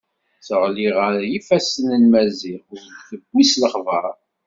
[0.45, 4.05] Teɣli ɣer yifassen n Maziɣ ur d-tewwi s lexber.